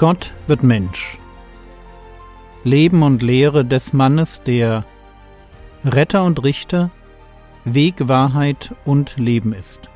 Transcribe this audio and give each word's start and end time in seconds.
Gott 0.00 0.32
wird 0.46 0.62
Mensch. 0.62 1.18
Leben 2.64 3.02
und 3.02 3.20
Lehre 3.20 3.66
des 3.66 3.92
Mannes, 3.92 4.40
der 4.42 4.86
Retter 5.84 6.24
und 6.24 6.42
Richter, 6.42 6.90
Weg, 7.66 8.08
Wahrheit 8.08 8.74
und 8.86 9.18
Leben 9.18 9.52
ist. 9.52 9.90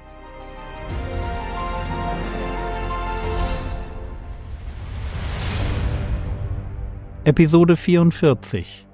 Episode 7.24 7.74
44 7.74 8.86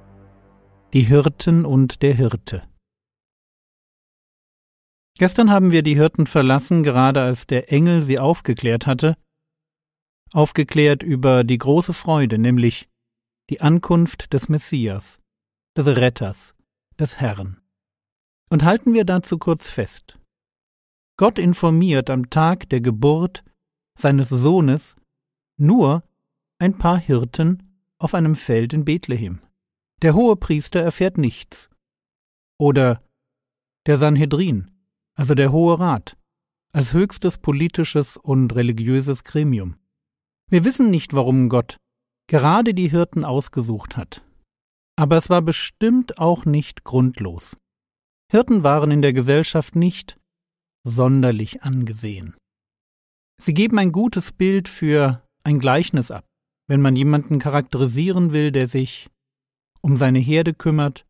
Die 0.92 1.02
Hirten 1.02 1.66
und 1.66 2.02
der 2.02 2.14
Hirte 2.14 2.62
Gestern 5.18 5.50
haben 5.50 5.72
wir 5.72 5.82
die 5.82 5.96
Hirten 5.96 6.28
verlassen, 6.28 6.84
gerade 6.84 7.20
als 7.20 7.48
der 7.48 7.72
Engel 7.72 8.04
sie 8.04 8.20
aufgeklärt 8.20 8.86
hatte, 8.86 9.16
aufgeklärt 10.32 11.02
über 11.02 11.44
die 11.44 11.58
große 11.58 11.92
Freude, 11.92 12.38
nämlich 12.38 12.88
die 13.50 13.60
Ankunft 13.60 14.32
des 14.32 14.48
Messias, 14.48 15.20
des 15.76 15.86
Retters, 15.86 16.54
des 16.98 17.20
Herrn. 17.20 17.60
Und 18.50 18.64
halten 18.64 18.94
wir 18.94 19.04
dazu 19.04 19.38
kurz 19.38 19.68
fest. 19.68 20.18
Gott 21.16 21.38
informiert 21.38 22.10
am 22.10 22.30
Tag 22.30 22.68
der 22.70 22.80
Geburt 22.80 23.44
seines 23.98 24.28
Sohnes 24.28 24.96
nur 25.58 26.02
ein 26.58 26.78
paar 26.78 26.98
Hirten 26.98 27.62
auf 27.98 28.14
einem 28.14 28.34
Feld 28.34 28.72
in 28.72 28.84
Bethlehem. 28.84 29.40
Der 30.02 30.14
hohe 30.14 30.36
Priester 30.36 30.80
erfährt 30.80 31.18
nichts. 31.18 31.68
Oder 32.58 33.02
der 33.86 33.98
Sanhedrin, 33.98 34.70
also 35.14 35.34
der 35.34 35.52
Hohe 35.52 35.78
Rat, 35.78 36.16
als 36.72 36.92
höchstes 36.92 37.38
politisches 37.38 38.16
und 38.16 38.54
religiöses 38.54 39.24
Gremium. 39.24 39.76
Wir 40.50 40.64
wissen 40.64 40.90
nicht, 40.90 41.14
warum 41.14 41.48
Gott 41.48 41.76
gerade 42.28 42.74
die 42.74 42.88
Hirten 42.88 43.24
ausgesucht 43.24 43.96
hat. 43.96 44.24
Aber 44.96 45.16
es 45.16 45.30
war 45.30 45.42
bestimmt 45.42 46.18
auch 46.18 46.44
nicht 46.44 46.82
grundlos. 46.82 47.56
Hirten 48.30 48.64
waren 48.64 48.90
in 48.90 49.00
der 49.00 49.12
Gesellschaft 49.12 49.76
nicht 49.76 50.18
sonderlich 50.84 51.62
angesehen. 51.62 52.36
Sie 53.40 53.54
geben 53.54 53.78
ein 53.78 53.92
gutes 53.92 54.32
Bild 54.32 54.68
für 54.68 55.22
ein 55.44 55.60
Gleichnis 55.60 56.10
ab, 56.10 56.24
wenn 56.68 56.80
man 56.80 56.96
jemanden 56.96 57.38
charakterisieren 57.38 58.32
will, 58.32 58.50
der 58.50 58.66
sich 58.66 59.08
um 59.80 59.96
seine 59.96 60.18
Herde 60.18 60.52
kümmert 60.52 61.06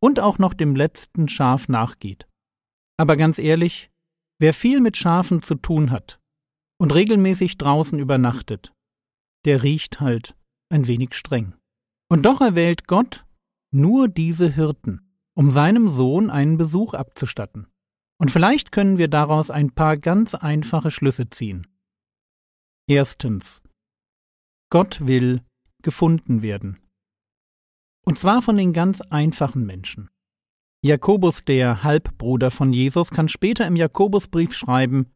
und 0.00 0.20
auch 0.20 0.38
noch 0.38 0.52
dem 0.52 0.76
letzten 0.76 1.28
Schaf 1.28 1.68
nachgeht. 1.68 2.28
Aber 2.98 3.16
ganz 3.16 3.38
ehrlich, 3.38 3.90
wer 4.38 4.52
viel 4.52 4.80
mit 4.80 4.96
Schafen 4.98 5.40
zu 5.40 5.54
tun 5.54 5.90
hat 5.90 6.20
und 6.78 6.94
regelmäßig 6.94 7.58
draußen 7.58 7.98
übernachtet, 7.98 8.72
der 9.44 9.62
riecht 9.62 10.00
halt 10.00 10.36
ein 10.70 10.86
wenig 10.86 11.14
streng. 11.14 11.54
Und 12.08 12.22
doch 12.22 12.40
erwählt 12.40 12.86
Gott 12.86 13.24
nur 13.72 14.08
diese 14.08 14.48
Hirten, 14.48 15.00
um 15.34 15.50
seinem 15.50 15.88
Sohn 15.88 16.30
einen 16.30 16.58
Besuch 16.58 16.94
abzustatten. 16.94 17.66
Und 18.18 18.30
vielleicht 18.30 18.70
können 18.70 18.98
wir 18.98 19.08
daraus 19.08 19.50
ein 19.50 19.70
paar 19.70 19.96
ganz 19.96 20.34
einfache 20.34 20.90
Schlüsse 20.90 21.28
ziehen. 21.30 21.66
Erstens. 22.86 23.62
Gott 24.70 25.06
will 25.06 25.42
gefunden 25.82 26.42
werden. 26.42 26.78
Und 28.04 28.18
zwar 28.18 28.42
von 28.42 28.56
den 28.56 28.72
ganz 28.72 29.00
einfachen 29.00 29.64
Menschen. 29.64 30.10
Jakobus, 30.84 31.44
der 31.44 31.84
Halbbruder 31.84 32.50
von 32.50 32.72
Jesus, 32.72 33.10
kann 33.10 33.28
später 33.28 33.66
im 33.66 33.76
Jakobusbrief 33.76 34.52
schreiben, 34.52 35.12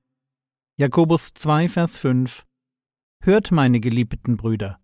Jakobus 0.79 1.35
2, 1.35 1.69
Vers 1.69 1.97
5, 1.97 2.46
Hört, 3.27 3.51
meine 3.51 3.81
geliebten 3.81 4.37
Brüder, 4.37 4.79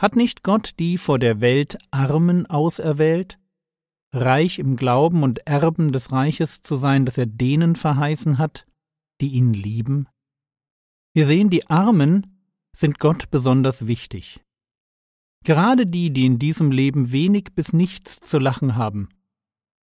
hat 0.00 0.16
nicht 0.16 0.42
Gott 0.42 0.78
die 0.78 0.96
vor 0.96 1.18
der 1.18 1.42
Welt 1.42 1.76
Armen 1.90 2.46
auserwählt, 2.46 3.38
reich 4.14 4.58
im 4.58 4.76
Glauben 4.76 5.22
und 5.22 5.46
Erben 5.46 5.92
des 5.92 6.10
Reiches 6.10 6.62
zu 6.62 6.76
sein, 6.76 7.04
das 7.04 7.18
er 7.18 7.26
denen 7.26 7.76
verheißen 7.76 8.38
hat, 8.38 8.66
die 9.20 9.28
ihn 9.28 9.52
lieben? 9.52 10.08
Wir 11.12 11.26
sehen, 11.26 11.50
die 11.50 11.68
Armen 11.68 12.40
sind 12.74 12.98
Gott 12.98 13.30
besonders 13.30 13.86
wichtig. 13.86 14.40
Gerade 15.44 15.86
die, 15.86 16.10
die 16.10 16.24
in 16.24 16.38
diesem 16.38 16.70
Leben 16.70 17.12
wenig 17.12 17.54
bis 17.54 17.74
nichts 17.74 18.20
zu 18.20 18.38
lachen 18.38 18.76
haben, 18.76 19.10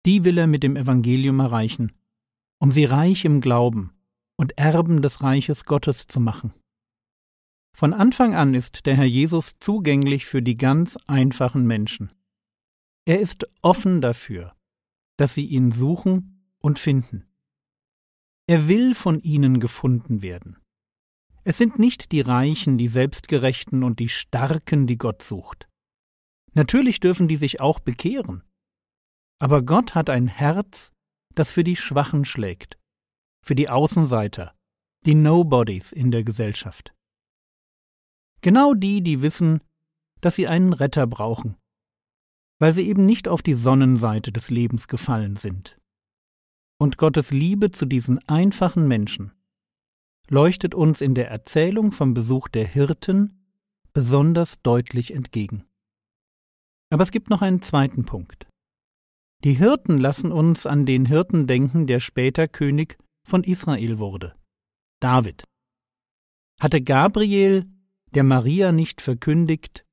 die 0.04 0.24
will 0.24 0.40
er 0.40 0.48
mit 0.48 0.64
dem 0.64 0.78
Evangelium 0.78 1.40
erreichen, 1.40 1.92
um 2.60 2.72
sie 2.72 2.86
reich 2.86 3.24
im 3.24 3.40
Glauben 3.40 3.92
und 4.36 4.58
Erben 4.58 5.04
des 5.04 5.22
Reiches 5.22 5.66
Gottes 5.66 6.08
zu 6.08 6.20
machen. 6.20 6.56
Von 7.80 7.94
Anfang 7.94 8.34
an 8.34 8.56
ist 8.56 8.88
der 8.88 8.96
Herr 8.96 9.06
Jesus 9.06 9.60
zugänglich 9.60 10.26
für 10.26 10.42
die 10.42 10.58
ganz 10.58 10.98
einfachen 11.06 11.68
Menschen. 11.68 12.12
Er 13.06 13.20
ist 13.20 13.48
offen 13.62 14.02
dafür, 14.02 14.56
dass 15.18 15.36
sie 15.36 15.46
ihn 15.46 15.72
suchen 15.72 16.44
und 16.58 16.80
finden. 16.80 17.28
Er 18.48 18.68
will 18.68 18.96
von 18.96 19.22
ihnen 19.22 19.60
gefunden 19.60 20.24
werden. 20.24 20.58
Es 21.44 21.60
sind 21.60 21.78
nicht 21.78 22.12
die 22.12 22.22
Reichen, 22.22 22.80
die 22.80 22.88
Selbstgerechten 22.88 23.84
und 23.84 24.00
die 24.00 24.10
Starken, 24.10 24.88
die 24.88 24.98
Gott 24.98 25.22
sucht. 25.22 25.70
Natürlich 26.54 27.00
dürfen 27.00 27.28
die 27.28 27.38
sich 27.38 27.62
auch 27.62 27.80
bekehren. 27.80 28.42
Aber 29.38 29.62
Gott 29.62 29.94
hat 29.94 30.10
ein 30.10 30.26
Herz, 30.26 30.94
das 31.36 31.52
für 31.52 31.64
die 31.64 31.76
Schwachen 31.76 32.26
schlägt, 32.26 32.80
für 33.46 33.54
die 33.54 33.70
Außenseiter, 33.70 34.56
die 35.06 35.14
Nobodies 35.14 35.92
in 35.92 36.10
der 36.10 36.24
Gesellschaft. 36.24 36.97
Genau 38.42 38.74
die, 38.74 39.02
die 39.02 39.22
wissen, 39.22 39.62
dass 40.22 40.36
sie 40.36 40.48
einen 40.48 40.74
Retter 40.74 41.08
brauchen, 41.08 41.58
weil 42.60 42.74
sie 42.74 42.88
eben 42.88 43.06
nicht 43.06 43.28
auf 43.28 43.42
die 43.42 43.54
Sonnenseite 43.54 44.32
des 44.32 44.50
Lebens 44.50 44.88
gefallen 44.88 45.36
sind. 45.36 45.80
Und 46.80 46.98
Gottes 46.98 47.32
Liebe 47.32 47.72
zu 47.72 47.86
diesen 47.86 48.20
einfachen 48.28 48.88
Menschen 48.88 49.32
leuchtet 50.30 50.76
uns 50.76 51.02
in 51.02 51.16
der 51.16 51.30
Erzählung 51.30 51.92
vom 51.92 52.14
Besuch 52.14 52.48
der 52.50 52.68
Hirten 52.68 53.48
besonders 53.94 54.62
deutlich 54.62 55.14
entgegen. 55.14 55.66
Aber 56.92 57.04
es 57.04 57.12
gibt 57.12 57.30
noch 57.30 57.42
einen 57.42 57.62
zweiten 57.62 58.06
Punkt. 58.06 58.48
Die 59.44 59.54
Hirten 59.54 59.98
lassen 59.98 60.32
uns 60.32 60.66
an 60.66 60.86
den 60.86 61.06
Hirten 61.06 61.48
denken, 61.48 61.88
der 61.88 62.00
später 62.00 62.48
König 62.48 62.98
von 63.26 63.44
Israel 63.44 64.00
wurde, 64.00 64.36
David. 65.00 65.44
Hatte 66.60 66.82
Gabriel 66.82 67.66
der 68.18 68.24
Maria 68.24 68.72
nicht 68.72 69.04
verkündigt, 69.04 69.86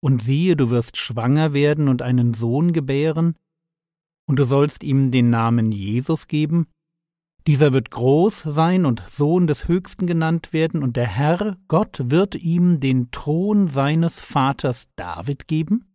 und 0.00 0.22
siehe, 0.22 0.54
du 0.54 0.70
wirst 0.70 0.96
schwanger 0.96 1.52
werden 1.52 1.88
und 1.88 2.00
einen 2.00 2.32
Sohn 2.32 2.72
gebären, 2.72 3.34
und 4.28 4.38
du 4.38 4.44
sollst 4.44 4.84
ihm 4.84 5.10
den 5.10 5.30
Namen 5.30 5.72
Jesus 5.72 6.28
geben, 6.28 6.68
dieser 7.48 7.72
wird 7.72 7.90
groß 7.90 8.42
sein 8.42 8.86
und 8.86 9.02
Sohn 9.08 9.48
des 9.48 9.66
Höchsten 9.66 10.06
genannt 10.06 10.52
werden, 10.52 10.84
und 10.84 10.94
der 10.94 11.08
Herr, 11.08 11.56
Gott, 11.66 12.00
wird 12.04 12.36
ihm 12.36 12.78
den 12.78 13.10
Thron 13.10 13.66
seines 13.66 14.20
Vaters 14.20 14.88
David 14.94 15.48
geben? 15.48 15.92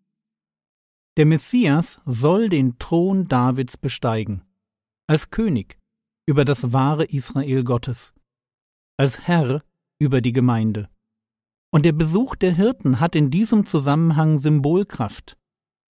Der 1.16 1.26
Messias 1.26 2.02
soll 2.06 2.50
den 2.50 2.78
Thron 2.80 3.30
Davids 3.30 3.78
besteigen, 3.78 4.44
als 5.08 5.30
König 5.30 5.80
über 6.26 6.44
das 6.44 6.74
wahre 6.74 7.06
Israel 7.06 7.64
Gottes, 7.64 8.14
als 8.98 9.26
Herr 9.26 9.64
über 10.00 10.20
die 10.20 10.34
Gemeinde. 10.34 10.90
Und 11.76 11.84
der 11.84 11.92
Besuch 11.92 12.38
der 12.38 12.54
Hirten 12.54 13.02
hat 13.02 13.18
in 13.18 13.30
diesem 13.30 13.66
Zusammenhang 13.66 14.40
Symbolkraft. 14.40 15.36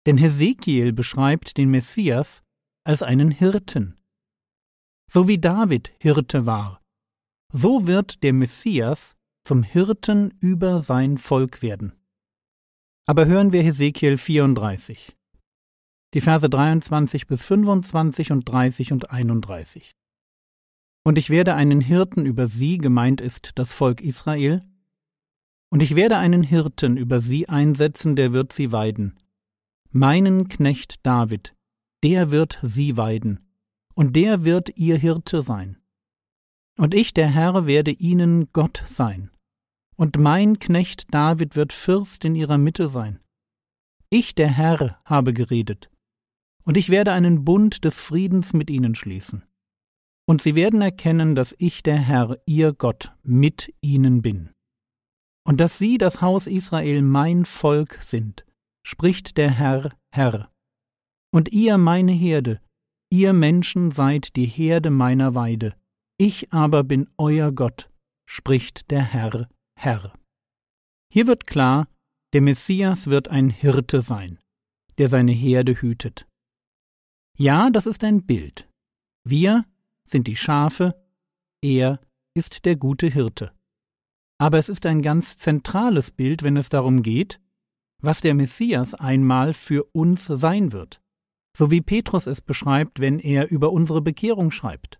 Denn 0.06 0.16
Hesekiel 0.16 0.92
beschreibt 0.92 1.56
den 1.56 1.72
Messias 1.72 2.44
als 2.84 3.02
einen 3.02 3.32
Hirten. 3.32 4.00
So 5.10 5.26
wie 5.26 5.38
David 5.38 5.92
Hirte 5.98 6.46
war, 6.46 6.80
so 7.52 7.88
wird 7.88 8.22
der 8.22 8.32
Messias 8.32 9.16
zum 9.42 9.64
Hirten 9.64 10.38
über 10.40 10.82
sein 10.82 11.18
Volk 11.18 11.62
werden. 11.62 11.94
Aber 13.04 13.26
hören 13.26 13.52
wir 13.52 13.64
Hesekiel 13.64 14.18
34, 14.18 15.16
die 16.14 16.20
Verse 16.20 16.48
23 16.48 17.26
bis 17.26 17.42
25 17.42 18.30
und 18.30 18.44
30 18.44 18.92
und 18.92 19.10
31. 19.10 19.96
Und 21.04 21.18
ich 21.18 21.28
werde 21.28 21.56
einen 21.56 21.80
Hirten 21.80 22.24
über 22.24 22.46
sie, 22.46 22.78
gemeint 22.78 23.20
ist 23.20 23.58
das 23.58 23.72
Volk 23.72 24.00
Israel, 24.00 24.60
und 25.72 25.82
ich 25.82 25.96
werde 25.96 26.18
einen 26.18 26.42
Hirten 26.42 26.98
über 26.98 27.22
sie 27.22 27.48
einsetzen, 27.48 28.14
der 28.14 28.34
wird 28.34 28.52
sie 28.52 28.72
weiden. 28.72 29.16
Meinen 29.90 30.48
Knecht 30.48 30.96
David, 31.06 31.54
der 32.04 32.30
wird 32.30 32.58
sie 32.62 32.98
weiden, 32.98 33.40
und 33.94 34.14
der 34.14 34.44
wird 34.44 34.76
ihr 34.76 34.98
Hirte 34.98 35.40
sein. 35.40 35.78
Und 36.76 36.92
ich, 36.92 37.14
der 37.14 37.28
Herr, 37.28 37.66
werde 37.66 37.90
ihnen 37.90 38.52
Gott 38.52 38.82
sein. 38.84 39.30
Und 39.96 40.18
mein 40.18 40.58
Knecht 40.58 41.14
David 41.14 41.56
wird 41.56 41.72
Fürst 41.72 42.26
in 42.26 42.34
ihrer 42.34 42.58
Mitte 42.58 42.86
sein. 42.88 43.20
Ich, 44.10 44.34
der 44.34 44.48
Herr, 44.48 45.00
habe 45.06 45.32
geredet. 45.32 45.90
Und 46.64 46.76
ich 46.76 46.90
werde 46.90 47.12
einen 47.12 47.46
Bund 47.46 47.86
des 47.86 47.98
Friedens 47.98 48.52
mit 48.52 48.68
ihnen 48.68 48.94
schließen. 48.94 49.42
Und 50.26 50.42
sie 50.42 50.54
werden 50.54 50.82
erkennen, 50.82 51.34
dass 51.34 51.54
ich, 51.58 51.82
der 51.82 51.96
Herr, 51.96 52.36
ihr 52.44 52.74
Gott, 52.74 53.16
mit 53.22 53.72
ihnen 53.80 54.20
bin. 54.20 54.50
Und 55.44 55.60
dass 55.60 55.78
sie, 55.78 55.98
das 55.98 56.20
Haus 56.20 56.46
Israel, 56.46 57.02
mein 57.02 57.44
Volk 57.44 57.98
sind, 58.00 58.44
spricht 58.86 59.36
der 59.36 59.50
Herr, 59.50 59.92
Herr. 60.14 60.50
Und 61.32 61.52
ihr, 61.52 61.78
meine 61.78 62.12
Herde, 62.12 62.60
ihr 63.10 63.32
Menschen 63.32 63.90
seid 63.90 64.36
die 64.36 64.46
Herde 64.46 64.90
meiner 64.90 65.34
Weide, 65.34 65.74
ich 66.18 66.52
aber 66.52 66.84
bin 66.84 67.08
euer 67.18 67.52
Gott, 67.52 67.90
spricht 68.28 68.90
der 68.90 69.02
Herr, 69.02 69.48
Herr. 69.78 70.12
Hier 71.12 71.26
wird 71.26 71.46
klar, 71.46 71.88
der 72.32 72.42
Messias 72.42 73.08
wird 73.08 73.28
ein 73.28 73.50
Hirte 73.50 74.00
sein, 74.00 74.38
der 74.98 75.08
seine 75.08 75.32
Herde 75.32 75.74
hütet. 75.74 76.26
Ja, 77.36 77.70
das 77.70 77.86
ist 77.86 78.04
ein 78.04 78.24
Bild. 78.24 78.68
Wir 79.24 79.64
sind 80.04 80.26
die 80.26 80.36
Schafe, 80.36 80.94
er 81.62 82.00
ist 82.34 82.64
der 82.64 82.76
gute 82.76 83.08
Hirte. 83.08 83.52
Aber 84.42 84.58
es 84.58 84.68
ist 84.68 84.86
ein 84.86 85.02
ganz 85.02 85.36
zentrales 85.36 86.10
Bild, 86.10 86.42
wenn 86.42 86.56
es 86.56 86.68
darum 86.68 87.04
geht, 87.04 87.40
was 88.00 88.22
der 88.22 88.34
Messias 88.34 88.92
einmal 88.92 89.54
für 89.54 89.84
uns 89.92 90.24
sein 90.24 90.72
wird, 90.72 91.00
so 91.56 91.70
wie 91.70 91.80
Petrus 91.80 92.26
es 92.26 92.40
beschreibt, 92.40 92.98
wenn 92.98 93.20
er 93.20 93.52
über 93.52 93.70
unsere 93.70 94.02
Bekehrung 94.02 94.50
schreibt. 94.50 94.98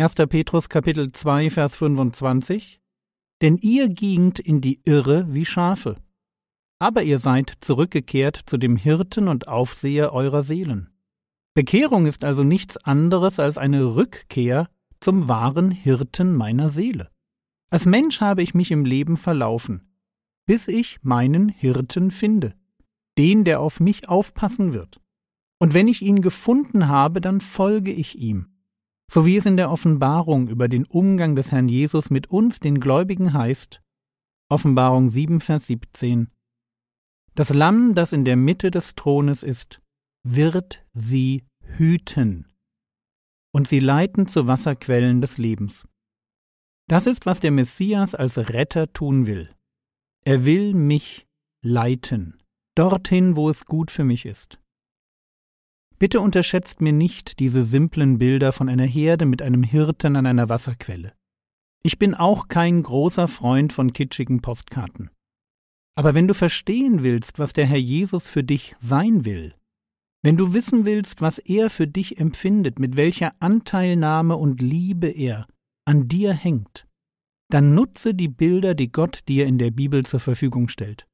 1. 0.00 0.14
Petrus 0.14 0.70
Kapitel 0.70 1.12
2 1.12 1.50
Vers 1.50 1.76
25 1.76 2.80
Denn 3.42 3.58
ihr 3.58 3.90
gingt 3.90 4.38
in 4.38 4.62
die 4.62 4.80
Irre 4.82 5.26
wie 5.28 5.44
Schafe, 5.44 5.98
aber 6.78 7.02
ihr 7.02 7.18
seid 7.18 7.52
zurückgekehrt 7.60 8.40
zu 8.46 8.56
dem 8.56 8.76
Hirten 8.76 9.28
und 9.28 9.46
Aufseher 9.46 10.14
eurer 10.14 10.40
Seelen. 10.40 10.88
Bekehrung 11.52 12.06
ist 12.06 12.24
also 12.24 12.44
nichts 12.44 12.78
anderes 12.78 13.40
als 13.40 13.58
eine 13.58 13.94
Rückkehr 13.94 14.70
zum 15.00 15.28
wahren 15.28 15.70
Hirten 15.70 16.34
meiner 16.34 16.70
Seele. 16.70 17.10
Als 17.70 17.84
Mensch 17.84 18.20
habe 18.20 18.42
ich 18.42 18.54
mich 18.54 18.70
im 18.70 18.84
Leben 18.84 19.16
verlaufen, 19.16 19.82
bis 20.46 20.68
ich 20.68 21.02
meinen 21.02 21.48
Hirten 21.48 22.10
finde, 22.10 22.54
den, 23.18 23.44
der 23.44 23.60
auf 23.60 23.80
mich 23.80 24.08
aufpassen 24.08 24.72
wird. 24.72 25.00
Und 25.60 25.74
wenn 25.74 25.88
ich 25.88 26.02
ihn 26.02 26.22
gefunden 26.22 26.88
habe, 26.88 27.20
dann 27.20 27.40
folge 27.40 27.92
ich 27.92 28.18
ihm. 28.18 28.46
So 29.10 29.26
wie 29.26 29.36
es 29.36 29.46
in 29.46 29.56
der 29.56 29.70
Offenbarung 29.70 30.48
über 30.48 30.68
den 30.68 30.84
Umgang 30.84 31.34
des 31.34 31.52
Herrn 31.52 31.68
Jesus 31.68 32.10
mit 32.10 32.30
uns, 32.30 32.60
den 32.60 32.78
Gläubigen, 32.80 33.32
heißt, 33.32 33.82
Offenbarung 34.50 35.10
7, 35.10 35.40
Vers 35.40 35.66
17, 35.66 36.30
Das 37.34 37.50
Lamm, 37.50 37.94
das 37.94 38.12
in 38.12 38.24
der 38.24 38.36
Mitte 38.36 38.70
des 38.70 38.94
Thrones 38.94 39.42
ist, 39.42 39.82
wird 40.22 40.84
sie 40.92 41.44
hüten 41.60 42.46
und 43.52 43.68
sie 43.68 43.80
leiten 43.80 44.26
zu 44.26 44.46
Wasserquellen 44.46 45.20
des 45.20 45.38
Lebens. 45.38 45.86
Das 46.88 47.06
ist, 47.06 47.26
was 47.26 47.40
der 47.40 47.50
Messias 47.50 48.14
als 48.14 48.38
Retter 48.38 48.90
tun 48.92 49.26
will. 49.26 49.50
Er 50.24 50.46
will 50.46 50.72
mich 50.72 51.26
leiten, 51.62 52.42
dorthin, 52.74 53.36
wo 53.36 53.50
es 53.50 53.66
gut 53.66 53.90
für 53.90 54.04
mich 54.04 54.24
ist. 54.24 54.58
Bitte 55.98 56.20
unterschätzt 56.20 56.80
mir 56.80 56.92
nicht 56.92 57.40
diese 57.40 57.62
simplen 57.62 58.18
Bilder 58.18 58.52
von 58.52 58.70
einer 58.70 58.86
Herde 58.86 59.26
mit 59.26 59.42
einem 59.42 59.64
Hirten 59.64 60.16
an 60.16 60.26
einer 60.26 60.48
Wasserquelle. 60.48 61.12
Ich 61.82 61.98
bin 61.98 62.14
auch 62.14 62.48
kein 62.48 62.82
großer 62.82 63.28
Freund 63.28 63.72
von 63.72 63.92
kitschigen 63.92 64.40
Postkarten. 64.40 65.10
Aber 65.94 66.14
wenn 66.14 66.28
du 66.28 66.34
verstehen 66.34 67.02
willst, 67.02 67.38
was 67.38 67.52
der 67.52 67.66
Herr 67.66 67.78
Jesus 67.78 68.26
für 68.26 68.44
dich 68.44 68.76
sein 68.78 69.24
will, 69.24 69.54
wenn 70.22 70.36
du 70.36 70.54
wissen 70.54 70.84
willst, 70.86 71.20
was 71.20 71.38
er 71.38 71.68
für 71.68 71.86
dich 71.86 72.18
empfindet, 72.18 72.78
mit 72.78 72.96
welcher 72.96 73.34
Anteilnahme 73.40 74.36
und 74.36 74.62
Liebe 74.62 75.08
er 75.08 75.46
an 75.88 76.06
dir 76.06 76.34
hängt, 76.34 76.86
dann 77.50 77.74
nutze 77.74 78.14
die 78.14 78.28
Bilder, 78.28 78.74
die 78.74 78.92
Gott 78.92 79.20
dir 79.26 79.46
in 79.46 79.56
der 79.56 79.70
Bibel 79.70 80.04
zur 80.04 80.20
Verfügung 80.20 80.68
stellt. 80.68 81.08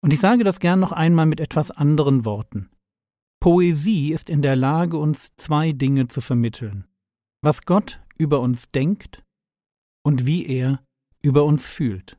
Und 0.00 0.12
ich 0.12 0.20
sage 0.20 0.44
das 0.44 0.60
gern 0.60 0.78
noch 0.78 0.92
einmal 0.92 1.26
mit 1.26 1.40
etwas 1.40 1.72
anderen 1.72 2.24
Worten. 2.24 2.70
Poesie 3.40 4.12
ist 4.12 4.30
in 4.30 4.42
der 4.42 4.54
Lage, 4.54 4.96
uns 4.96 5.34
zwei 5.34 5.72
Dinge 5.72 6.06
zu 6.06 6.20
vermitteln. 6.20 6.86
Was 7.42 7.62
Gott 7.62 8.00
über 8.16 8.38
uns 8.38 8.70
denkt 8.70 9.24
und 10.04 10.24
wie 10.24 10.46
er 10.46 10.86
über 11.20 11.44
uns 11.44 11.66
fühlt. 11.66 12.16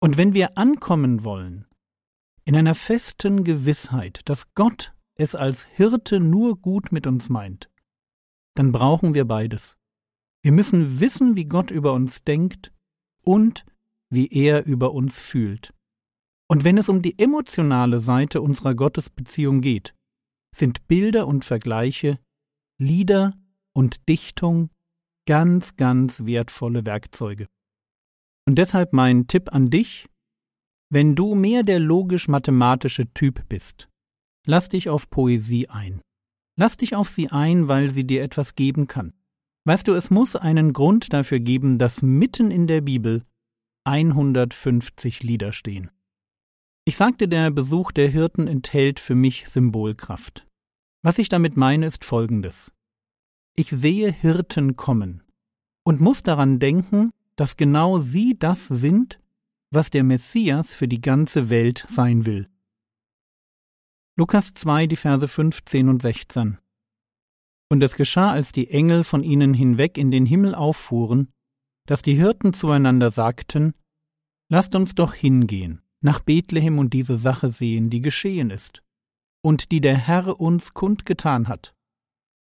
Und 0.00 0.16
wenn 0.16 0.34
wir 0.34 0.58
ankommen 0.58 1.22
wollen, 1.22 1.66
in 2.44 2.56
einer 2.56 2.74
festen 2.74 3.44
Gewissheit, 3.44 4.22
dass 4.24 4.54
Gott 4.54 4.92
es 5.14 5.36
als 5.36 5.66
Hirte 5.66 6.18
nur 6.18 6.60
gut 6.60 6.90
mit 6.90 7.06
uns 7.06 7.28
meint, 7.28 7.70
dann 8.56 8.72
brauchen 8.72 9.14
wir 9.14 9.24
beides. 9.24 9.76
Wir 10.44 10.52
müssen 10.52 11.00
wissen, 11.00 11.36
wie 11.36 11.46
Gott 11.46 11.70
über 11.70 11.94
uns 11.94 12.22
denkt 12.22 12.70
und 13.24 13.64
wie 14.10 14.28
er 14.28 14.66
über 14.66 14.92
uns 14.92 15.18
fühlt. 15.18 15.72
Und 16.50 16.64
wenn 16.64 16.76
es 16.76 16.90
um 16.90 17.00
die 17.00 17.18
emotionale 17.18 17.98
Seite 17.98 18.42
unserer 18.42 18.74
Gottesbeziehung 18.74 19.62
geht, 19.62 19.94
sind 20.54 20.86
Bilder 20.86 21.26
und 21.26 21.46
Vergleiche, 21.46 22.18
Lieder 22.78 23.32
und 23.72 24.06
Dichtung 24.06 24.68
ganz, 25.26 25.76
ganz 25.76 26.26
wertvolle 26.26 26.84
Werkzeuge. 26.84 27.46
Und 28.46 28.56
deshalb 28.56 28.92
mein 28.92 29.26
Tipp 29.26 29.50
an 29.54 29.70
dich, 29.70 30.10
wenn 30.90 31.14
du 31.14 31.34
mehr 31.34 31.62
der 31.62 31.80
logisch-mathematische 31.80 33.14
Typ 33.14 33.48
bist, 33.48 33.88
lass 34.44 34.68
dich 34.68 34.90
auf 34.90 35.08
Poesie 35.08 35.68
ein. 35.68 36.02
Lass 36.58 36.76
dich 36.76 36.94
auf 36.94 37.08
sie 37.08 37.30
ein, 37.30 37.66
weil 37.66 37.88
sie 37.88 38.06
dir 38.06 38.22
etwas 38.22 38.54
geben 38.54 38.88
kann. 38.88 39.14
Weißt 39.64 39.88
du, 39.88 39.94
es 39.94 40.10
muss 40.10 40.36
einen 40.36 40.72
Grund 40.72 41.12
dafür 41.12 41.40
geben, 41.40 41.78
dass 41.78 42.02
mitten 42.02 42.50
in 42.50 42.66
der 42.66 42.82
Bibel 42.82 43.24
150 43.84 45.22
Lieder 45.22 45.52
stehen. 45.52 45.90
Ich 46.84 46.96
sagte, 46.96 47.28
der 47.28 47.50
Besuch 47.50 47.92
der 47.92 48.08
Hirten 48.08 48.46
enthält 48.46 49.00
für 49.00 49.14
mich 49.14 49.48
Symbolkraft. 49.48 50.46
Was 51.02 51.18
ich 51.18 51.30
damit 51.30 51.56
meine, 51.56 51.86
ist 51.86 52.04
folgendes. 52.04 52.72
Ich 53.56 53.70
sehe 53.70 54.12
Hirten 54.12 54.76
kommen 54.76 55.22
und 55.82 56.00
muss 56.00 56.22
daran 56.22 56.58
denken, 56.58 57.12
dass 57.36 57.56
genau 57.56 57.98
sie 57.98 58.38
das 58.38 58.66
sind, 58.68 59.18
was 59.70 59.90
der 59.90 60.04
Messias 60.04 60.74
für 60.74 60.88
die 60.88 61.00
ganze 61.00 61.50
Welt 61.50 61.86
sein 61.88 62.26
will. 62.26 62.48
Lukas 64.16 64.54
2, 64.54 64.86
die 64.86 64.96
Verse 64.96 65.26
15 65.26 65.88
und 65.88 66.02
16. 66.02 66.58
Und 67.70 67.82
es 67.82 67.96
geschah, 67.96 68.30
als 68.30 68.52
die 68.52 68.70
Engel 68.70 69.04
von 69.04 69.22
ihnen 69.22 69.54
hinweg 69.54 69.98
in 69.98 70.10
den 70.10 70.26
Himmel 70.26 70.54
auffuhren, 70.54 71.32
dass 71.86 72.02
die 72.02 72.14
Hirten 72.14 72.52
zueinander 72.52 73.10
sagten, 73.10 73.74
Lasst 74.50 74.74
uns 74.74 74.94
doch 74.94 75.14
hingehen, 75.14 75.82
nach 76.02 76.20
Bethlehem 76.20 76.78
und 76.78 76.92
diese 76.92 77.16
Sache 77.16 77.50
sehen, 77.50 77.88
die 77.88 78.00
geschehen 78.00 78.50
ist, 78.50 78.82
und 79.42 79.72
die 79.72 79.80
der 79.80 79.96
Herr 79.96 80.38
uns 80.38 80.74
kundgetan 80.74 81.48
hat. 81.48 81.74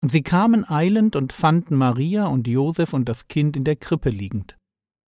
Und 0.02 0.10
sie 0.10 0.24
kamen 0.24 0.68
eilend 0.68 1.16
und 1.16 1.32
fanden 1.32 1.76
Maria 1.76 2.26
und 2.26 2.48
Josef 2.48 2.94
und 2.94 3.08
das 3.08 3.28
Kind 3.28 3.56
in 3.56 3.64
der 3.64 3.76
Krippe 3.76 4.10
liegend. 4.10 4.58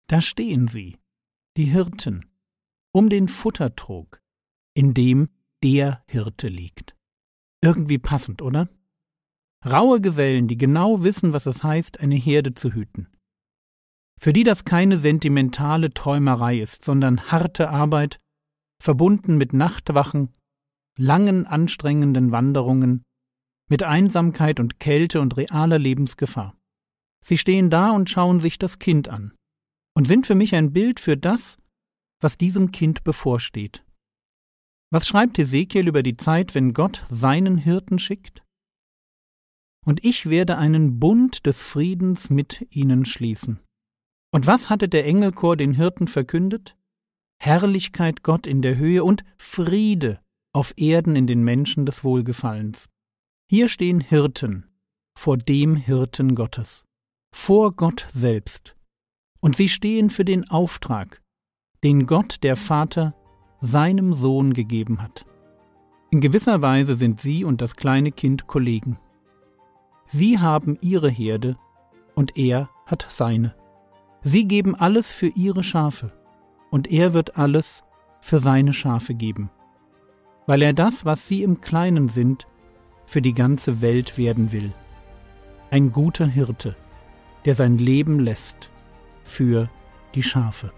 Da 0.08 0.22
stehen 0.22 0.68
sie, 0.68 0.98
die 1.58 1.66
Hirten, 1.66 2.25
um 2.94 3.10
den 3.10 3.27
Futtertrog, 3.27 4.22
in 4.74 4.94
dem 4.94 5.30
der 5.63 6.04
Hirte 6.08 6.48
liegt. 6.48 6.96
Irgendwie 7.62 7.98
passend, 7.98 8.42
oder? 8.42 8.70
Raue 9.66 10.02
Gesellen, 10.02 10.48
die 10.48 10.58
genau 10.58 11.04
wissen, 11.04 11.34
was 11.34 11.46
es 11.46 11.64
heißt, 11.64 12.00
eine 12.00 12.16
Herde 12.16 12.54
zu 12.54 12.74
hüten. 12.74 13.08
Für 14.20 14.34
die 14.34 14.44
das 14.44 14.66
keine 14.66 14.98
sentimentale 14.98 15.94
Träumerei 15.94 16.60
ist, 16.60 16.84
sondern 16.84 17.32
harte 17.32 17.70
Arbeit, 17.70 18.20
verbunden 18.82 19.38
mit 19.38 19.54
Nachtwachen, 19.54 20.30
langen 20.98 21.46
anstrengenden 21.46 22.32
Wanderungen, 22.32 23.04
mit 23.70 23.84
Einsamkeit 23.84 24.60
und 24.60 24.80
Kälte 24.80 25.22
und 25.22 25.38
realer 25.38 25.78
Lebensgefahr. 25.78 26.56
Sie 27.24 27.38
stehen 27.38 27.70
da 27.70 27.92
und 27.92 28.10
schauen 28.10 28.40
sich 28.40 28.58
das 28.58 28.80
Kind 28.80 29.10
an 29.10 29.34
und 29.96 30.08
sind 30.08 30.28
für 30.28 30.36
mich 30.36 30.56
ein 30.56 30.72
Bild 30.72 31.00
für 31.00 31.18
das, 31.18 31.58
was 32.22 32.38
diesem 32.38 32.72
Kind 32.72 33.04
bevorsteht. 33.04 33.84
Was 34.92 35.08
schreibt 35.08 35.38
Ezekiel 35.38 35.88
über 35.88 36.02
die 36.02 36.18
Zeit, 36.18 36.56
wenn 36.56 36.74
Gott 36.74 37.06
seinen 37.10 37.58
Hirten 37.58 38.00
schickt? 38.00 38.44
Und 39.88 40.03
ich 40.03 40.29
werde 40.29 40.58
einen 40.58 41.00
Bund 41.00 41.46
des 41.46 41.62
Friedens 41.62 42.29
mit 42.29 42.67
ihnen 42.72 43.06
schließen. 43.06 43.62
Und 44.34 44.46
was 44.46 44.70
hatte 44.70 44.89
der 44.89 45.06
Engelchor 45.06 45.56
den 45.56 45.72
Hirten 45.72 46.10
verkündet? 46.10 46.75
Herrlichkeit 47.41 48.22
Gott 48.22 48.48
in 48.48 48.62
der 48.62 48.75
Höhe 48.75 49.06
und 49.06 49.24
Friede 49.38 50.20
auf 50.53 50.74
Erden 50.75 51.15
in 51.15 51.25
den 51.25 51.41
Menschen 51.41 51.86
des 51.86 52.03
Wohlgefallens. 52.03 52.89
Hier 53.50 53.70
stehen 53.70 54.01
Hirten 54.01 54.65
vor 55.17 55.38
dem 55.38 55.77
Hirten 55.77 56.36
Gottes, 56.36 56.84
vor 57.34 57.72
Gott 57.72 58.08
selbst. 58.12 58.75
Und 59.39 59.56
sie 59.56 59.70
stehen 59.70 60.10
für 60.10 60.25
den 60.25 60.50
Auftrag, 60.50 61.22
den 61.86 62.08
Gott 62.08 62.44
der 62.44 62.58
Vater 62.58 63.15
seinem 63.62 64.13
Sohn 64.13 64.53
gegeben 64.53 65.01
hat. 65.01 65.25
In 66.12 66.20
gewisser 66.20 66.62
Weise 66.62 66.96
sind 66.96 67.22
sie 67.22 67.46
und 67.46 67.62
das 67.62 67.77
kleine 67.77 68.12
Kind 68.12 68.48
Kollegen. 68.48 69.00
Sie 70.08 70.40
haben 70.40 70.78
ihre 70.82 71.10
Herde 71.10 71.58
und 72.16 72.38
er 72.38 72.70
hat 72.86 73.06
seine. 73.10 73.54
Sie 74.22 74.48
geben 74.48 74.74
alles 74.74 75.12
für 75.12 75.28
ihre 75.28 75.64
Schafe, 75.64 76.14
und 76.72 76.90
er 76.90 77.14
wird 77.14 77.38
alles 77.38 77.84
für 78.22 78.40
seine 78.40 78.74
Schafe 78.74 79.14
geben, 79.14 79.50
weil 80.46 80.62
er 80.62 80.74
das, 80.74 81.06
was 81.06 81.28
sie 81.28 81.44
im 81.44 81.62
Kleinen 81.62 82.08
sind, 82.08 82.48
für 83.06 83.22
die 83.22 83.34
ganze 83.34 83.82
Welt 83.82 84.18
werden 84.18 84.52
will. 84.52 84.74
Ein 85.72 85.92
guter 85.92 86.26
Hirte, 86.26 86.76
der 87.46 87.56
sein 87.56 87.78
Leben 87.78 88.20
lässt 88.20 88.70
für 89.24 89.70
die 90.16 90.24
Schafe. 90.24 90.72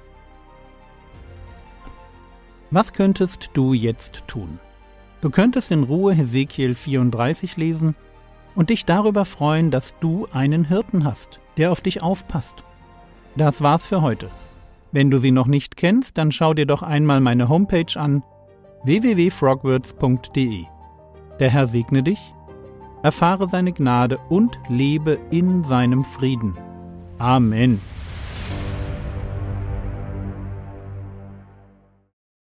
Was 2.71 2.93
könntest 2.93 3.51
du 3.53 3.73
jetzt 3.73 4.23
tun? 4.27 4.59
Du 5.21 5.29
könntest 5.29 5.71
in 5.71 5.83
Ruhe 5.83 6.13
Hesekiel 6.13 6.75
34 6.75 7.57
lesen 7.57 7.95
und 8.59 8.71
dich 8.71 8.83
darüber 8.83 9.23
freuen, 9.23 9.71
dass 9.71 9.97
du 10.01 10.27
einen 10.33 10.65
Hirten 10.65 11.05
hast, 11.05 11.39
der 11.55 11.71
auf 11.71 11.79
dich 11.79 12.03
aufpasst. 12.03 12.65
Das 13.37 13.61
war's 13.61 13.87
für 13.87 14.01
heute. 14.01 14.29
Wenn 14.91 15.09
du 15.09 15.17
sie 15.17 15.31
noch 15.31 15.47
nicht 15.47 15.77
kennst, 15.77 16.17
dann 16.17 16.33
schau 16.33 16.53
dir 16.53 16.65
doch 16.65 16.83
einmal 16.83 17.21
meine 17.21 17.47
Homepage 17.47 17.95
an 17.95 18.21
www.frogwords.de. 18.83 20.65
Der 21.39 21.49
Herr 21.49 21.67
segne 21.67 22.03
dich, 22.03 22.33
erfahre 23.01 23.47
seine 23.47 23.71
Gnade 23.71 24.17
und 24.27 24.59
lebe 24.67 25.17
in 25.31 25.63
seinem 25.63 26.03
Frieden. 26.03 26.57
Amen. 27.17 27.79